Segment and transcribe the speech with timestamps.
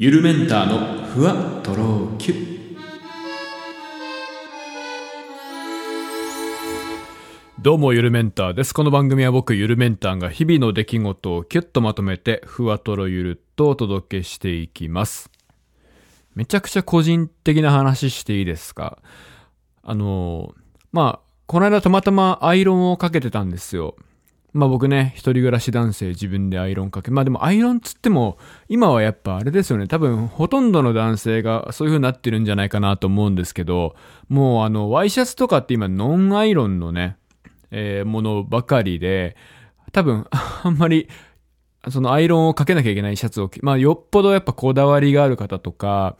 [0.00, 2.34] ゆるメンターのふわとろきゅ
[7.60, 8.72] どうもゆるメンターです。
[8.72, 15.32] この番組は僕ゆるメンターが日々の出来事をキュッとまとめてふわとろゆるっとお届けしていきます。
[16.36, 19.02] めちゃくちゃ個人的な話していいですか？
[19.82, 20.54] あの、
[20.92, 23.96] まあ、この間たまたまアイロンをかけてたんですよ。
[24.52, 28.38] まあ僕ね、一人暮らし男性自分でアイロンかけ、まあでもアイロンつっても、
[28.68, 33.94] 今はやっぱあれですよね、多分ほとんどの男性がそういう風になってるんじゃないかなと思うんですけど、
[34.28, 37.16] もうあの、ワイシャツとかって今ノンアイロンのね、
[37.70, 39.36] えーものばかりで、
[39.92, 41.08] 多分 あんまり、
[41.90, 46.16] そのアイロンをかけなきゃいけないシャツを、まあよっぽどやっぱこだわりがある方とか、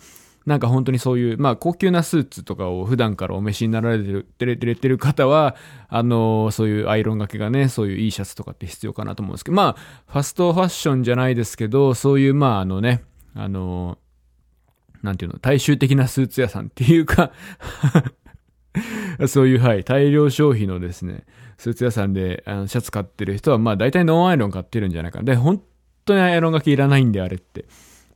[0.48, 5.54] なんか本当にそういう、まあ高級なスーツとかを普段からお召しになられてる、てれてる方は、
[5.88, 13.98] あのそういうアイロンがけがね、そういういいシャツとかって必要かなと思うんですけど、まあ、ファストファッションじゃないですけど、そういう、まああのね、あの
[15.02, 17.30] なんていうの、大衆的なスーツ屋さんっていうか、
[19.28, 21.24] そういう、はい、大量消費のですね、
[21.58, 25.24] スーツ屋さんであのシャツ買ってる人は、まあ大体ノンアイロン買ってるんじゃないかな。
[25.24, 25.62] で、本
[26.06, 27.66] 当にアイロンがけいらないんで、あれって。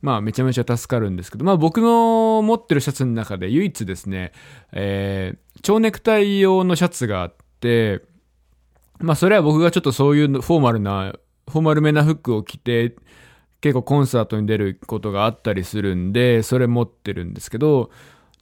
[0.03, 4.33] まあめちゃめちゃ助かるんですけど、まあ僕の持ってるシャツの中で唯一ですね、
[4.73, 8.01] えー、蝶ネクタイ用のシャツがあって、
[8.99, 11.13] まあそれは僕がちょっとそういうフォーマルな、
[11.47, 12.95] フォーマルめな服を着て、
[13.61, 17.89] 結構コンサートに出ることがあったりするんで、それ持ってるんですけど、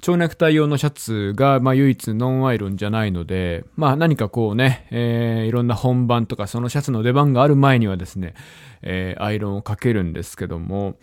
[0.02, 8.34] 蝶ネクタイ用のシャツが、まあ唯一ノンアイロンじゃないので、まあ何かこうね、えー、いろんな本番とかそのシャツの出番がある前にはですね、
[8.82, 10.96] えー、アイロンをかけるんですけども、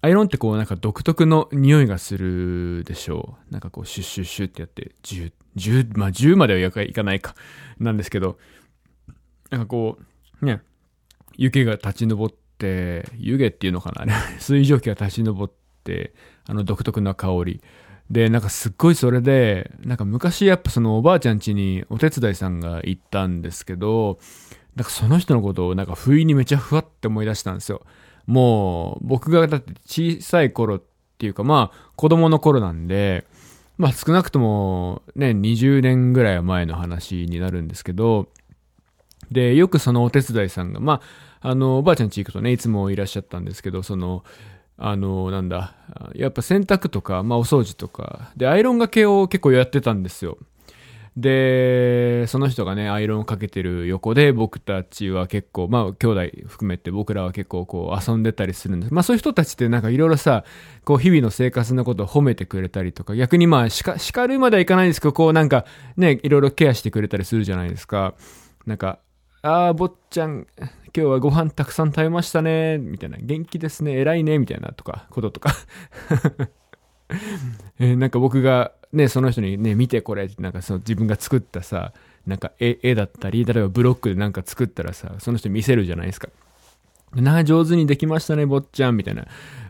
[0.00, 3.52] アイロンってこうなんか独特の匂いがするでしょう。
[3.52, 7.34] なんかこうシュッシュッシュってやって、10、10、まあ10まではいかないか、
[7.78, 8.38] なんですけど、
[9.50, 9.98] なんかこ
[10.40, 10.60] う、ね、
[11.36, 14.06] 湯気が立ち上って、湯気っていうのかな、
[14.38, 15.50] 水蒸気が立ち上っ
[15.84, 16.14] て、
[16.46, 17.60] あの独特な香り。
[18.10, 24.18] で、なんかすっごいそれで、なんか昔やっぱそのおばあちゃん家にお手伝いさんが行ったんですけど、
[24.76, 27.82] なんかその人のことをなんか不意にめちゃふわって思い出したんですよ。
[28.28, 30.82] もう僕がだって小さい頃っ
[31.16, 33.26] ていうかまあ子供の頃なんで、
[33.78, 38.28] まあ少なくともね、20年ぐらい前の話になるんですけど、
[39.30, 41.00] で、よくそのお手伝いさんが、ま
[41.40, 44.24] あ、あの、おばあちゃん家行くとね、いつもいらっしゃったんですけど、その、
[44.76, 45.74] あの、なんだ、
[46.14, 50.38] やっぱ洗濯とか、まあお掃除とか、で、アイロンがけを結構やってたんですよ。
[51.20, 58.94] で、その人がね、アイロンをかけてる横で、僕たちは結構、まあ、兄弟含めて僕らは結構こう遊んでたりするんです。
[58.94, 60.44] まあ、そういう人たちってなんかいろいろさ、
[60.84, 65.64] こう日々の生活のことを褒めてくれたりとか、逆にまあ、叱るまではいかないんですけど、こうなんか
[65.96, 68.14] ね、いろいろケアしてくれたりするじゃないですか。
[68.64, 69.00] なんか、
[69.42, 73.18] あー、坊ちゃん、今日はご飯たくさん食べましたね、みたいな。
[73.20, 75.50] 元気ですね、偉いね、みたいなとか、こととか。
[77.78, 81.92] えーなんか僕がね、その人にね、見てこれって、なんかその自分が作ったさ、
[82.26, 86.28] なんか絵絵だったり、例えばブロックでなんか作ったらさ、その人見せるじゃないですか。
[87.14, 89.26] なあ、上手にできましたね、坊ちゃん、みたいな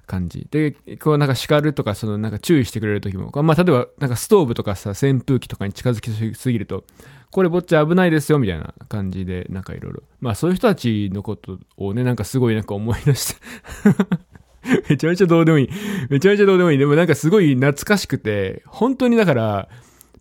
[0.07, 0.47] 感じ。
[0.51, 6.85] で、こうなんか叱るとか、そのなんか注意してくれる時も、まあ例えばなんかストーブとかさ、扇風機とかに近づきすぎると、
[7.31, 10.03] これ坊ちゃん危ないですよ、みたいな感じで、なんかいろいろ。
[10.21, 13.41] まあそういう人たちのことをね、なんかすごいなんか思い出して。
[14.89, 15.69] めちゃめちゃどうでもいい。
[16.11, 16.79] めちゃめちゃどうでもいい。
[16.79, 19.69] でもなんかすごい懐かしくて、本当にだから、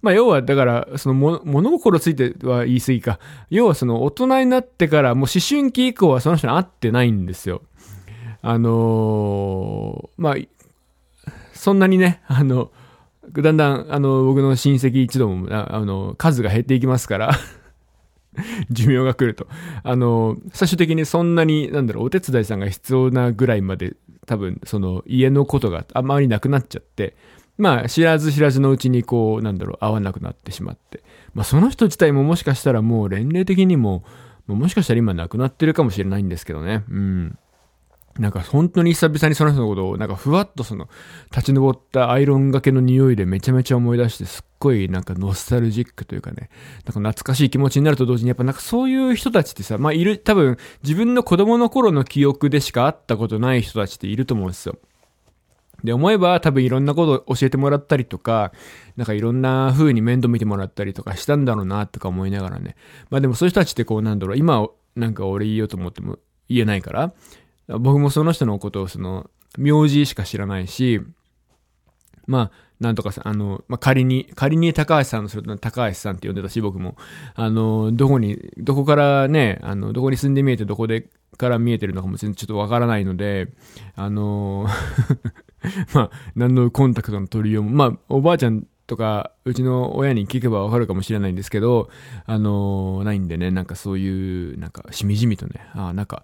[0.02, 3.20] まあ要はだから、その物心ついては言い過ぎか。
[3.50, 7.62] 要はその大人になってから、もう思春期以降はその人に会ってないんですよ。
[8.42, 10.36] あのーまあ、
[11.54, 12.72] そんなにね、あの、
[13.34, 17.32] だんだん、あの、僕の親戚一同も、あの、数が減っていきますから、
[18.70, 19.48] 寿命が来ると。
[19.84, 23.96] あの、最終的にそんなに、なんだろう、お手伝いさんが必要なぐらいまで、
[24.28, 27.16] 多分、その、家のことがあまりなくなっちゃって、
[27.58, 31.02] まあ、知らず知らずのうちに、こう、なんだろう、会わなくなってしまって。
[31.34, 34.04] まあ、その人自体ももしかしたらもう、年齢的にも、
[34.46, 36.84] もうもしかしたら今亡くなってるかもしれないんですけどね。
[36.90, 37.40] うん。
[38.20, 40.90] なんか本当に久々にその人のことを、なんかふわっとその、
[41.32, 46.50] 立ち上ったアイロンがけの匂いでめちゃめちゃ思い出して、すっごいなんかノスタルジックというかね、
[46.86, 54.78] なんか懐かしい気持ちになると同時に、やっぱなんかそういう人たちってさ、まあいる、多分自分の子供の頃の記憶でしか会ったことない人たちっていると思うんですよ。
[55.84, 58.52] で、思えば多分いろんなことを教えてもらったりとか、
[58.96, 62.76] なんかいろんな風に面倒見てもらったりとかしたんだろうなとか思いながらね。
[63.12, 66.18] まあでもそういう人たちってこうなんだろう、今なんか俺言おうと思っても
[66.50, 67.14] 言えないから、
[67.68, 71.02] 僕もその人のことをその、名字しか知らないし、
[72.28, 76.96] まあ、なんとかさ、あの、まあ、仮に、仮に高橋さんのすると高橋さんって呼んでたし、僕も、
[77.34, 83.50] あの、どこに、どこからね、あの、どこに住んで見えて、どこでから見えてるのかも全然ちょっとわからないので、
[83.96, 84.68] あの、
[85.94, 91.90] まあ、何のコンタクトの取りようも、まあ、おばあちゃんとか、うちの親に聞けばわかるかもしれないんですけど、
[92.26, 96.24] あの、ないんでね、なんかそういう、なんか、しみじみとね、ああなんか、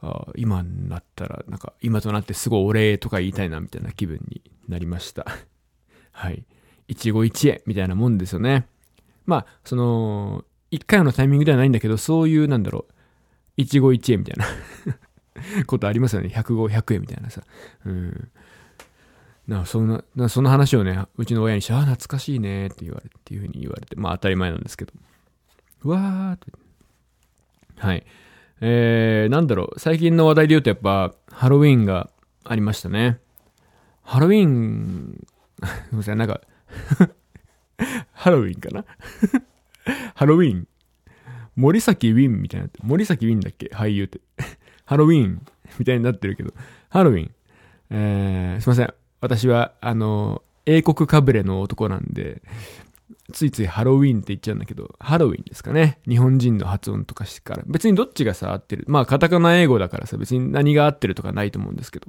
[0.00, 5.26] あ今になったら、なんか、今となってすごいお礼とか言いたいな、みたいな気分になりました。
[6.12, 6.44] はい。
[6.86, 8.66] 一期一会みたいなもんですよね。
[9.26, 12.94] まあ、その、一回のタイミングではないんだけど、そういう、なんだろう、
[13.56, 14.46] 一期一会みたいな
[15.66, 16.28] ことありますよね。
[16.28, 17.42] 百五百円みたいなさ。
[17.84, 18.30] うん。
[19.48, 24.92] なそんな、なその話をね、うちの親にして、あ、懐かしいねって言われて、っていうふうに言われて、まあ当たり前なんですけど。
[25.84, 26.52] うわーって。
[27.76, 28.04] はい。
[28.60, 32.10] えー、なんだろう、最近の話題で言うとやっぱ、ハロウィンが
[32.44, 33.18] ありましたね。
[34.02, 35.26] ハロウィン
[35.60, 36.40] ごめんなさい、なんか
[38.12, 38.84] ハロウィンかな？
[40.14, 40.66] ハロウィン。
[41.56, 43.66] 森崎ウィンみたいになって、森崎ウィンだっけ？
[43.72, 44.20] 俳優って。
[44.84, 45.44] ハロウィン
[45.78, 46.52] みたいになってるけど、
[46.88, 47.30] ハロウィン。
[47.90, 48.94] えー、すいません。
[49.20, 52.42] 私は、あの、英国かぶれの男なんで、
[53.32, 55.98] ついついハロウィンって言っちゃうんだけど、ハロウィンですかね。
[56.08, 57.62] 日本人の発音とかしてから。
[57.66, 58.84] 別にどっちがさ、合ってる。
[58.88, 62.06] まあ、カタカナ英語だからさ、別に何が合ってるとかないと思うんですけど。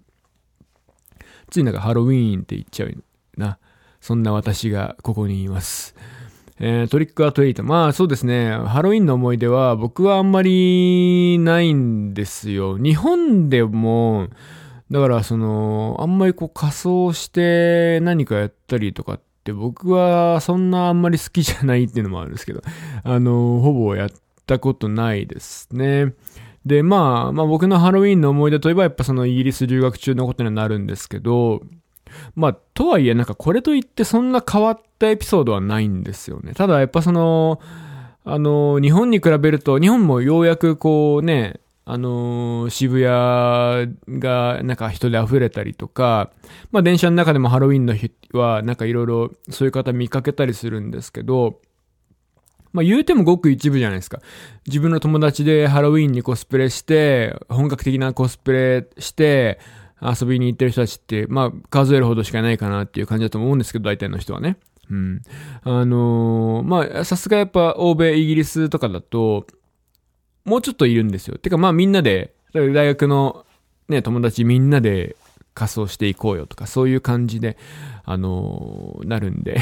[1.49, 3.03] ついなんかハロウィーンって言っちゃう
[3.37, 3.57] な。
[3.99, 5.95] そんな私がここにいます。
[6.61, 7.63] えー、トリックアトエイト。
[7.63, 8.51] まあそうですね。
[8.51, 12.77] ハロウィンの思い出は僕はあんまりないんですよ。
[12.77, 14.29] 日本でも、
[14.91, 22.61] だからその、あんまりこう仮装して何かやったりとかって僕はそんなあんまり好きじゃないっていうのもあるんですけど、
[23.03, 24.09] あの、ほぼやっ
[24.45, 26.13] たことないですね。
[26.65, 31.63] で、まあ、まあ僕のハロウィンの思い出といえばやっぱそのイギリス留学中のことにはなるんですけど、
[32.35, 36.53] まあ、とはいえなんかこれといってそんな変わったエピソードはないんですよね。
[36.53, 37.59] ただやっぱその、
[38.25, 41.59] あの、日本に比べると、日本もようやくこうね、
[41.91, 46.31] あのー、渋谷がなんか人で溢れたりとか、
[46.71, 51.61] まあ電車の中でもハロウィンの日はなんかいろいろそういう方見かけたりするんですけど、
[52.73, 54.21] まあ言うてもごく一部じゃないですか。
[54.67, 59.59] 自分の友達でハロウィンにコスプレして、本格的なコスプレして、
[59.99, 64.57] 遊びに行ってる人たちって、まあ、数えるほどしかないかなっていう感じだと思うんですけど、大体の人はね。
[64.89, 65.21] うん。
[65.63, 69.45] あのー、まあ、さすがやっぱ欧米、イギリスとかだと、
[70.49, 71.37] もうちょっといるんですよ。
[71.37, 73.45] てかまあみんなで、大学の
[73.87, 75.15] ね、友達みんなで
[75.53, 77.57] 仮装していこうよとか、そういう感じで、
[78.03, 79.59] あのー、なるんで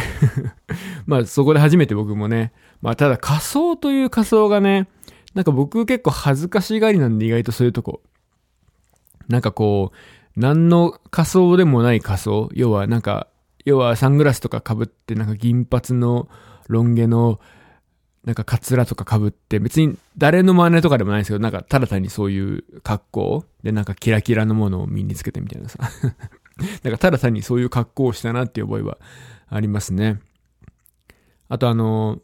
[1.06, 4.88] まあそこで初めて僕もね、まあただ仮装という仮装がね、
[5.34, 8.02] なんか僕結構恥ずかしがりなんで意外とそういうとこ。
[9.28, 13.28] なんかこう、何の仮装でもない仮装要はなんか、
[13.66, 16.30] 要はサングラスとか被ってなんか銀髪の
[16.70, 17.42] ロン毛の
[18.28, 25.80] なんかカツラとか被って別に誰の真似とかでもないんですけどなんかただ単にそういう格好でなんかキラキラのものを身につけてみたいなさ
[26.84, 28.98] なんかただ単にそういう格好をしたなっていう覚えは
[29.50, 30.20] ありますね。
[31.50, 32.20] あとあの、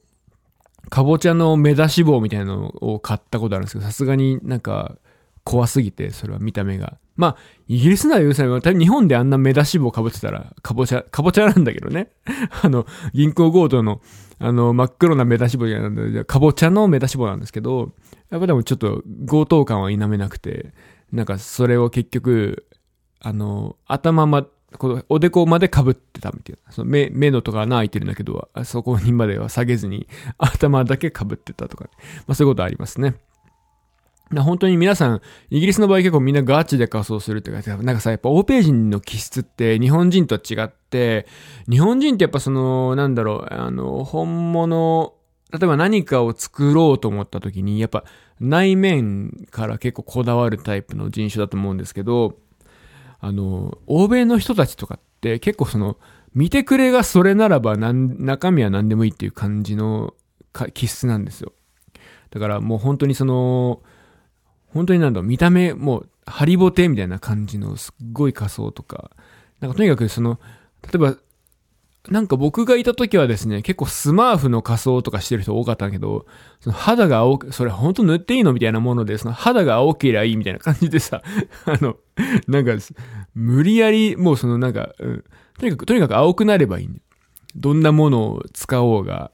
[0.89, 4.97] かぼちゃの目出し棒みたいなのを買ったことあるんですけど、さすがになんか
[5.43, 6.97] 怖すぎて、それは見た目が。
[7.15, 7.37] まあ、
[7.67, 8.61] イギリスなら許さない。
[8.61, 12.09] 多分日本であんな目出し棒被ってたら、かぼちゃ、かぼちゃなんだけどね。
[12.61, 14.01] あの、銀行強盗の、
[14.39, 17.91] あの、真っ黒な目出し棒じゃないんで、かぼちゃの目出し棒なんですけど、
[18.29, 20.73] やっぱでもちょっと強盗感は否めなくて、
[21.11, 22.65] なんかそれを結局、
[23.21, 24.47] あの、頭ま、
[24.79, 26.71] このおでこまで被ってたみたいな。
[26.71, 30.07] その目、目のとか穴開いてるんだけど、そこにまでは下げずに、
[30.39, 31.85] 頭だけ被ってたとか、
[32.27, 33.15] まあそういうことありますね。
[34.41, 37.69] 本当に皆さん、イギリスの場合結構みんなガチで仮装するって書いて。
[37.69, 41.27] なんかさ、やっぱ欧米人の気質って日本人とは違って、
[41.69, 45.13] 日本人ってやっぱその、なんだろう、あの、本物、
[45.51, 48.03] 例えば何かを作ろうと思った時に、やっぱ
[48.39, 52.37] 内面から結構こだわるタイプの人種だと思うんですけど、
[53.19, 55.97] あの、欧米の人たちとかって結構その、
[56.33, 60.15] 見てくれがそれならば中身は何でもいいっていう感じの
[60.73, 61.53] 気質なんですよ。
[62.31, 63.83] だからもう本当にその、
[64.73, 69.11] 本当になんだろう、見た目、もう、ハリボテみたいな感じのすっごい仮装とか、
[69.59, 70.39] なんかとにかくその、
[70.83, 71.17] 例えば、
[72.09, 76.25] なんか僕がいた時はですね、結構スマーフの仮装とかしてる人多かったんだけど、
[76.59, 81.21] その肌が青く、それ本当塗っていいのみたいなもので、その肌が青けりゃいいみたいな感じでさ、
[81.65, 81.95] あの、
[82.47, 82.71] なんか、
[83.35, 85.23] 無理やり、もうそのなんか、うん、
[85.57, 86.95] とにかく、とにかく青くなればいい、ね、
[87.55, 89.31] どんなものを使おうが、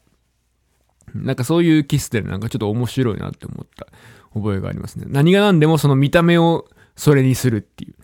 [1.15, 3.87] なんかそういうキスでなんかちょっと面白いなって思った。
[4.33, 5.05] 覚えがありますね。
[5.07, 7.95] 何が何でもその見た目をそれにするっていう。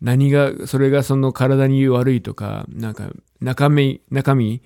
[0.00, 4.62] 何が、それがその体に悪いとか、なんか、中身、中身、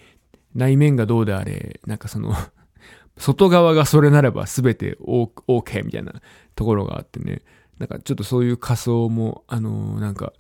[0.55, 2.35] 内面がどうであれ、なんかその
[3.17, 6.15] 外側がそれならば全て OK みたいな
[6.55, 7.43] ところがあってね、
[7.79, 10.33] なんかちょっとそういう仮想も、あのなんか、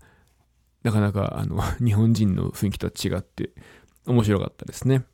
[0.82, 3.50] なかなかあの、日本人の雰囲気とは違って
[4.06, 5.04] 面白かったですね。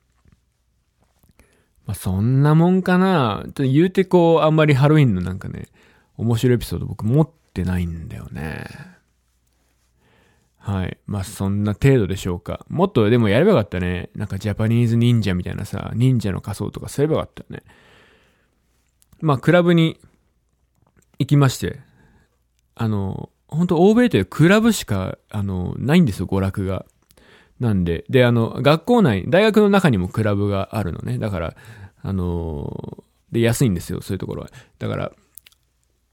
[1.86, 3.44] まあ、そんなもんかな。
[3.56, 5.68] 言うてこう、あんまりハロウィンのなんかね、
[6.16, 8.66] 面白いエピソード僕持ってないんだよね。
[10.58, 10.96] はい。
[11.06, 12.64] まあ、そんな程度でしょうか。
[12.68, 14.08] もっとでもやればよかったね。
[14.14, 17.62] なんかジャパニーズ忍者みたいなさ、忍者の仮装とかすればよかったね。
[19.20, 20.00] まあ、クラブに
[21.18, 21.80] 行きまして、
[22.74, 26.86] あの、本当欧米というクラブしか、あの、ないんですよ、娯楽が。
[27.61, 31.18] なんで、で、あの、学校内、大学の中にもクラブがあるのね。
[31.18, 31.56] だから、
[32.02, 34.50] あので、安いんですよ、そういうところは。
[34.78, 35.12] だから、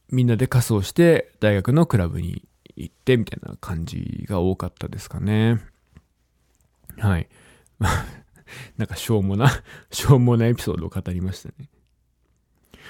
[0.10, 2.44] みんなで仮装して、大学のクラブに
[2.76, 5.62] 行って、みたいな感じが多かったですかね。
[6.98, 7.30] はい。
[8.78, 9.50] なんか、しょうもな、
[9.92, 11.70] しょうもなエピソードを語りましたね。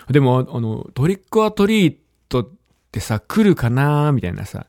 [0.10, 2.50] でも、あの、トリックアトリートっ
[2.92, 4.68] てさ、来るかなみたいなさ、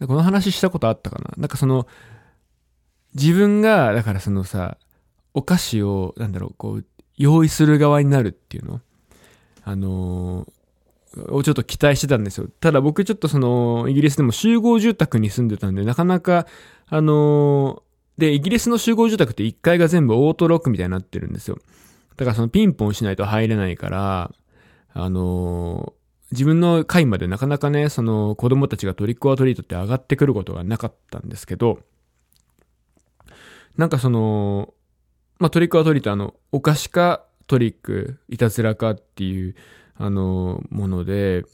[0.00, 1.86] この話したことあったかななんかその、
[3.18, 4.76] 自分が、だからそのさ、
[5.32, 6.84] お菓子を、なんだろう、こう、
[7.16, 8.80] 用意する側になるっていうの？
[9.64, 12.46] あのー、をちょっと期待してたんですよ。
[12.60, 16.46] ただ僕ちょっとその、イギリスでも集合住宅に住んでたんで、なかなか、
[16.88, 21.58] あのー、で、イギリスの集合住宅って1階が全部オートロックみたいになってるんですよ。
[22.16, 24.30] だからそのピンポンしないと入れないから、
[24.92, 31.78] あのー、自分の階までなかなかね、その子供たちがトリックオアトリートって上がってくることがなかったんですけど、
[33.76, 34.74] なんかその、
[35.38, 39.54] まあ、トリックアトリートあの、お菓子かトリック、いたずらかっていう、
[39.96, 41.44] あの、もので、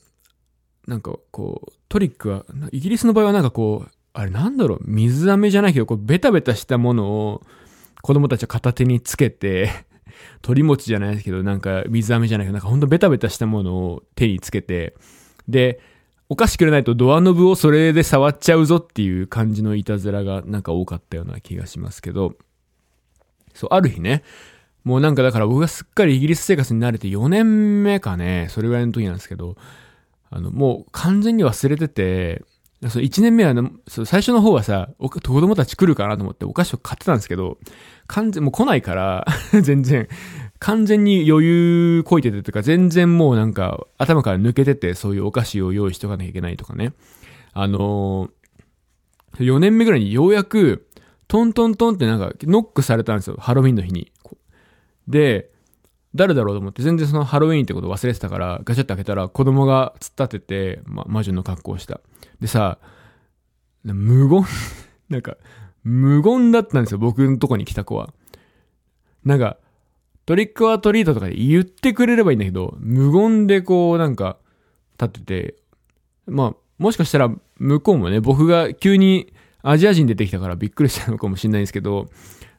[0.86, 7.42] なんかこう、トリックは、イギリスの場合はなんかこう、あれなんだろう、水飴じゃないけど、こう、ベタベタしたものを
[8.02, 9.70] 子供たちは片手につけて、
[10.42, 14.94] 鳥餅じゃないですけど、なんか水飴じゃないけど、なんかほんとベタベタしたものを手につけて、
[15.48, 15.80] で、
[16.32, 22.32] お菓子くれないとドアノブをそれで触っちゃうぞっていう感じのいたずらがなんか多かったような気がしますけど、
[23.52, 24.22] そう、ある日ね、
[24.82, 29.56] もうなんかだから僕がすっかりイギリス生活に慣れて4年目かね、それぐらいの時なんですけど、
[30.30, 32.42] あの、もう完全に忘れてて、
[32.88, 37.58] その1年目は、ね、最初の方はさ、子供たち来るかなと思ってお菓子を買ってたんですけど、
[38.06, 39.26] 完全、もう来ないから
[39.60, 40.08] 全然、
[40.62, 46.92] 完全に余裕こいててとか、全然もうなんか、頭から抜けてて、そういうお菓子を用意しとかなきゃいけないとかね。
[47.52, 50.86] あのー、4年目ぐらいにようやく、
[51.26, 53.36] トントントンってなんか、ノックされたんですよ。
[53.40, 54.12] ハロウィンの日に。
[55.08, 55.50] で、
[56.14, 62.00] 誰だろうと思って、全然そのハロウィンってこと忘れてたから、ガチャって開けたら、子供が突っ立てて、ま、魔女の格好をした。
[62.40, 62.78] でさ、
[63.82, 64.44] 無言
[65.10, 65.36] なんか、
[65.82, 68.14] 無言だったんですよ、僕のとこに来た子は。
[69.24, 69.56] なんか、
[70.32, 74.38] トリックはトリートとかで言ってくれればいいんだけど、無言でこうなんか
[74.98, 75.56] 立ってて、
[76.26, 79.30] まあ、もしかしたら向こうもね、僕が急に
[79.62, 82.08] アジア人出てきたからびっくりしたのかもしれないんですけど、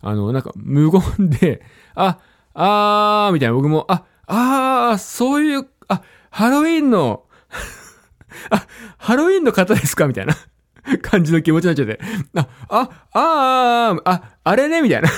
[0.02, 1.64] あの、なんか無言で、
[1.96, 2.20] あ、
[2.54, 3.56] あー、みたいな。
[3.56, 7.24] 僕も、あ、あー、そういう、あ、ハロウィンの
[8.52, 8.68] あ、
[9.00, 10.08] ハロウィンの方ですか？
[10.08, 10.36] みたいな。
[11.02, 12.00] 感じの気持ちになっちゃって、
[12.36, 14.84] あ、あ、あー、あ、あれね？
[14.84, 15.10] みたいな。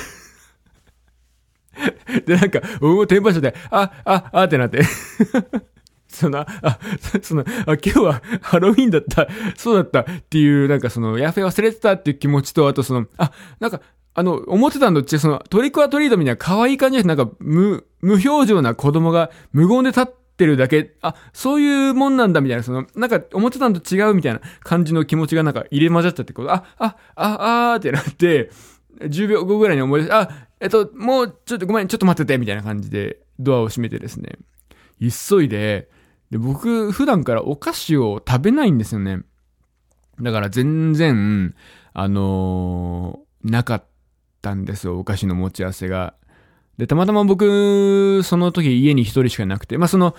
[2.25, 4.81] で、なんか、僕もテンパしちゃって、あ、あ、あってなって。
[6.07, 6.79] その、あ、
[7.21, 9.27] その、あ、今日はハロウィンだった、
[9.57, 13.81] そうだったっていう、なんかその、やべ忘れてたっていう気持ちと、あとその、あ、なんか、
[14.13, 28.51] あの、思ってたのって、その、トリックアトリートみたいな可愛い感じで、なんか、無、無表情な子供が無言で立ってるだけ、あ、そういうもんなんだみたいな、その、なんか、思ってたのと違うみたいな感じの気持ちがなんか入れ混ざっちゃって、こう、あ、あ、あ、あーってなって、
[29.01, 34.37] 10秒後ぐらいに思い出して、あ、えっと、もうちょっとごめん、ちょっと待ってて、みたいな感じでドアを閉めてですね、
[34.99, 35.89] 急いで、
[36.31, 39.21] で、僕、普段からお菓子を食べないんですよね。
[40.21, 41.55] だから全然、
[41.93, 43.85] あのー、なかっ
[44.41, 46.15] たんですよ、お菓子の持ち合わせが。
[46.77, 50.15] で、たまたま僕、その時家に一人しかなくて、まあ、その、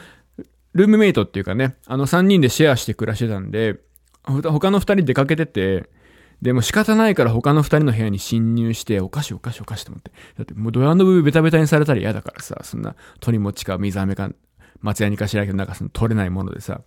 [0.74, 3.80] ルームメイトっていうかね、あの三人でシェアして暮らしてたんで、
[4.22, 5.88] 他の二人出かけてて、
[6.42, 10.10] でも仕方ないから他の二人の部屋に侵入して、お菓子お菓子お菓子と思って。
[10.36, 14.30] だってもうドヤの部ベタベタにされたら嫌だからさ、そんな鳥餅か水飴か
[14.80, 16.80] 松屋にかしらけどなんかその取れないものでさ。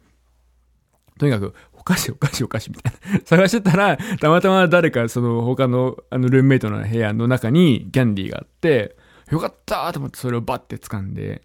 [1.17, 3.19] とにかく、お菓子お菓子お菓子みたいな。
[3.25, 8.95] 探してたら、たまたま誰かその他のあのルームメイトの部屋の中にキャンディーがあって、
[9.29, 11.41] よかったと思ってそれをバッて掴んで、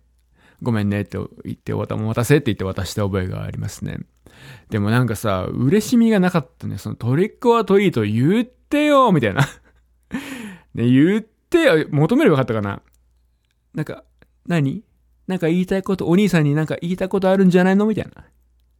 [0.62, 3.98] ごめんねって言って、お待たせって言って渡した覚えがありますね。
[4.70, 6.78] でもなんかさ、嬉しみがなかったね。
[6.78, 9.42] そのトリックはトリート言ってよみたいな
[10.74, 12.82] ね、言ってよ求めればよかったかな
[13.74, 14.04] なんか、
[14.46, 14.84] 何？
[15.26, 18.24] なんか言いたいこと、お兄さんになんか言いたいことあるんじゃないのみたいな。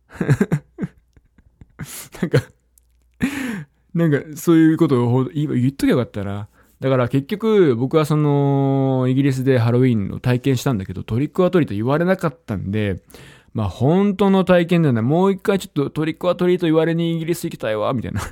[2.20, 2.42] なんか
[3.94, 6.48] なんか、そういうことを言っときゃよかったな。
[6.80, 13.00] だから結局、僕はその、イギリスでハロウィンを体験したんだけど、トリックはトリート言われなかったんで、
[13.52, 15.00] まあ本当の体験だよね。
[15.00, 18.20] もう一回ちょっとトリックはトリート言われにイギリス行きたいわ、みたいな。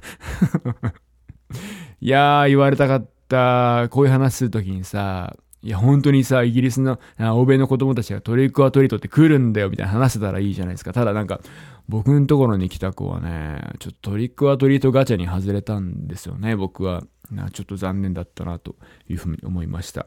[2.01, 3.89] いやー、言われたかった。
[3.91, 10.93] こういう話するときにさ、いや、本当にさ、イギリスの、欧米の子供たちがトリックはトリートって来るんだよ、みたいな話せたらいいじゃないですか。
[10.93, 11.41] ただなんか、
[11.89, 17.05] 僕のところに来た子はね、ちょっとトリックはトリートガチャに外れたんですよね、僕は。
[17.35, 18.77] なちょっと残念だったな、と
[19.09, 20.07] いうふうに思いました。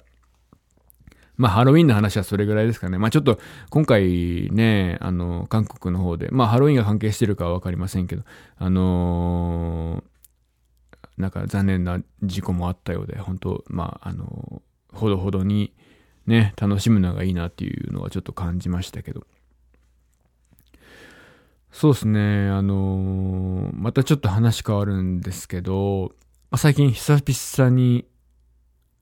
[1.38, 2.98] まあ、ハロウィンの話はそれぐらいですかね。
[2.98, 3.40] まあ、ちょっと、
[3.70, 8.24] 今回ね、あの、韓国の方で、まあ、ハロウィンが関係してるかはわかりませんけど、
[8.58, 15.74] あのー、なんか残念な事故もあったようで、本当まあ、あのー、ほどほどに
[16.26, 19.26] ね、楽しむのがいいなっていうのはちょっと感じましたけど。
[21.72, 26.14] そうですね、あのー、またちょっと話変わるんですけど、
[26.58, 28.06] 最近久々に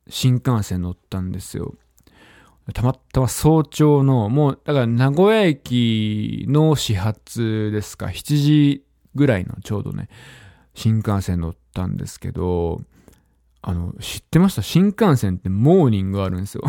[0.07, 1.75] 新幹線乗ったんですよ。
[2.73, 10.07] たまたま早朝の、もう、だから名古屋駅の始発ですか、7時ぐらいのちょうどね、
[10.73, 12.81] 新幹線乗ったんですけど、
[13.61, 14.61] あの、知ってました？
[14.61, 16.63] 新幹線ってモーニングあるんですよ。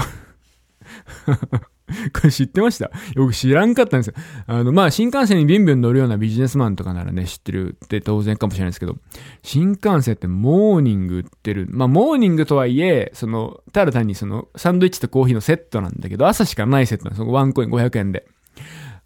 [2.14, 2.90] これ知ってました？
[3.14, 4.14] よく知らんかったんですよ。
[4.46, 8.96] あの、まあ、新幹線にビンビン乗るようなビジネスマンとかならね、知ってるって当然かもしれないですけど、
[9.42, 11.66] 新幹線ってモーニング売ってる。
[11.70, 17.30] まあ、モーニングとはいえ、その、ただ単にその、サンドイッチとコーヒーのセットなんだけど、朝しかないセットなんですよ。
[17.30, 18.26] ワンコイン500円で。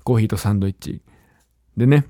[0.04, 1.02] コーヒーとサンドイッチ。
[1.76, 2.06] でね、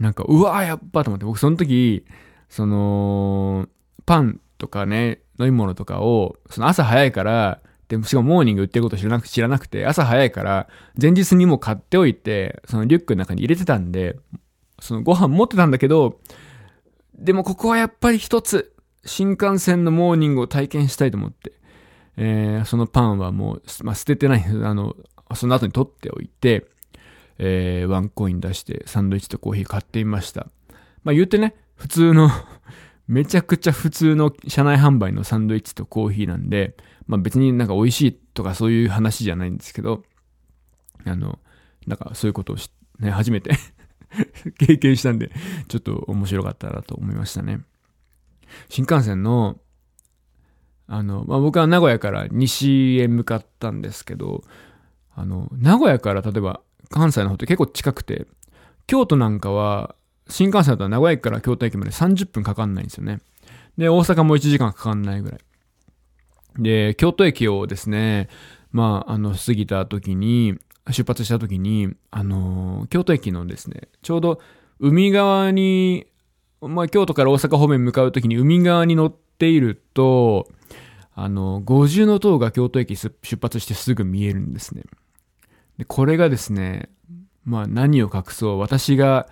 [0.00, 2.06] なんか、うわーやっぱと思って、僕その時、
[2.48, 3.68] その、
[4.06, 10.68] パンとかね、飲み物とかを、その朝早いから、で、しかもモーニング売ってること知らなく知らなくて、朝早いから、
[11.00, 14.18] 前日にも買っておいて、そのリュックの中に入れてたんで、
[14.80, 16.20] そのご飯持ってたんだけど、
[17.14, 21.52] でもここはやっぱり一つ、新幹線のモーニングを体験したいと思って、
[22.16, 24.96] えー、そのパンはもう、まあ、捨ててない、あの、
[25.34, 26.66] その後に取っておいて、
[27.38, 30.48] えー、ワンコイン出してサンドイッチとコーヒー買ってみました。
[31.04, 32.30] まあ言ってね、普通の
[33.06, 36.76] めちゃくちゃ普通の車内販売のサンドイッチとコーヒーなんで、
[37.08, 40.04] まあ別になんか美味しいとかそういう話じゃないんですけど、
[41.04, 41.38] あの、
[41.86, 43.56] なんかそういうことをし、ね、初めて
[44.58, 45.32] 経験したんで、
[45.68, 47.60] ちょっと面白かったなと思いましたね。
[48.68, 49.58] 新幹線の、
[50.86, 54.44] あの、まあ僕は名古屋から西へ向かったんですけど、
[55.14, 58.26] あの、名古屋から例えば関西の方って結構近くて、
[58.86, 59.94] 京都なんかは
[60.28, 63.20] 新幹線だったら名古屋駅から京都駅まで30分かかんないんですよね。
[63.78, 65.40] で、大阪も1時間かかんないぐらい。
[66.58, 68.28] で、京都駅をですね、
[68.72, 70.58] まあ、あの、過ぎた時に、
[70.92, 74.40] 出発した時に、あの京都駅のですね、ちょうど
[74.80, 76.06] 海側に、
[76.60, 80.48] まあ、京都から大阪方面向かう時に海側に乗っていると、
[81.14, 84.84] あの、五重の塔が京都駅出発してすぐ見えるんですね。
[85.76, 86.90] で、これがですね、
[87.44, 89.28] まあ何を隠そう、私が、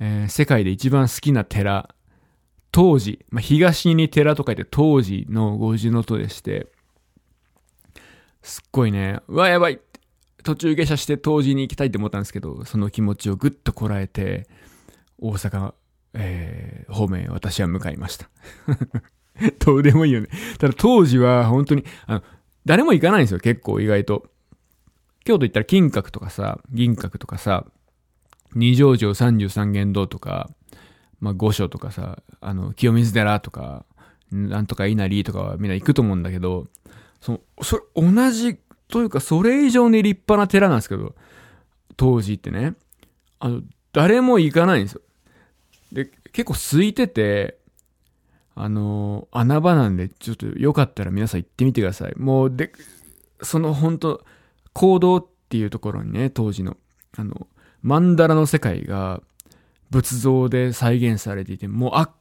[0.00, 1.94] えー、世界で一番好きな寺
[2.70, 6.68] 当時、まあ、東に寺と書いて当時の五重塔でして、
[8.42, 9.80] すっごいね、うわ、やばい
[10.44, 14.46] 途中下車して当時に行きたいって思ったんですけど、その気持ちをぐっとこらえて、
[15.18, 15.74] 大阪、
[16.14, 18.30] えー、方面へ私は向かいました。
[19.64, 20.28] どうでもいいよね。
[20.58, 22.22] ただ当時は本当に、あの、
[22.64, 24.26] 誰も行かないんですよ、結構意外と。
[25.24, 27.66] 京都行ったら金閣とかさ、銀閣とかさ、
[28.54, 30.48] 二条城三十三間堂とか、
[31.20, 33.84] まあ、御所とかさ、あの、清水寺とか、
[34.30, 36.66] なんとか稲荷とかはみんな行くと思うんだけど、
[37.20, 41.14] その、それ、同じ、というか、それ以上に立派な寺なんですけど、
[41.96, 42.74] 当時ってね、
[43.40, 45.00] あの、誰も行かないんですよ。
[45.92, 47.58] で、結構空いてて、
[48.54, 52.14] あの、穴場なんで、ちょっとよかったら皆さん行ってみてください。
[52.16, 52.72] もう、で、
[53.42, 54.24] その本当
[54.72, 56.76] 行動っていうところにね、当時の、
[57.16, 57.46] あの、
[57.82, 59.22] マンダラの世界が、
[59.90, 62.12] 仏像で再現されていて、もう圧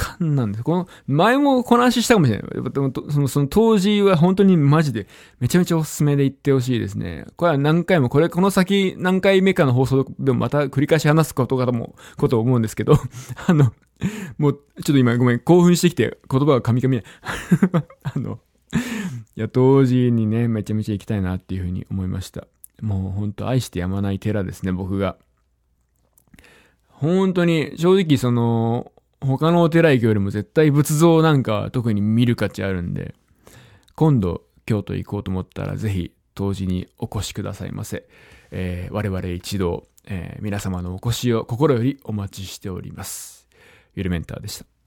[0.00, 0.64] 巻なんです。
[0.64, 2.50] この、前もこの話したかもしれない。
[2.72, 5.06] でもその、その当時は本当にマジで、
[5.38, 7.26] めちゃめちゃおすすめで言ってほしいですね。
[7.36, 12.94] これは何回も、これ、この先何回目かの放送でもまた繰り返し話すことかとも、こと思うんですけど、
[13.46, 13.72] あの、
[14.38, 14.52] もう、
[14.82, 17.02] ちょっと今ごめん、興奮してきて言葉が噛み噛み。
[18.02, 18.38] あの、
[19.36, 22.46] いや、当時にね、めちゃめちゃ行きたいなっていうふうに思いました。
[22.80, 25.16] もう本当愛してやまない寺ですね、僕が。
[27.00, 33.14] 本当に、正直その、他のお寺行くよりも絶対仏像なんか特に見る価値あるんで、
[33.94, 38.06] 今度京都行こうと思ったらぜひ当時にお越しくださいませ。
[38.50, 43.48] えー、我々一同、えー、皆様のお越しを心よりお待ちしております。
[43.94, 44.79] ゆるメンターでした。